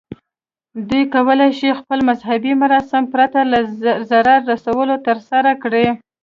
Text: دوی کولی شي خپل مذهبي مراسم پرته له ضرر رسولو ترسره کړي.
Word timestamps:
دوی 0.89 1.03
کولی 1.15 1.49
شي 1.59 1.69
خپل 1.79 1.99
مذهبي 2.09 2.53
مراسم 2.61 3.03
پرته 3.13 3.39
له 3.51 3.59
ضرر 4.09 4.39
رسولو 4.53 4.95
ترسره 5.07 5.51
کړي. 5.63 5.87